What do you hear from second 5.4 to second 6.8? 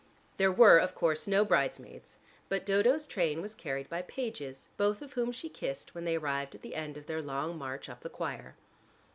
kissed when they arrived at the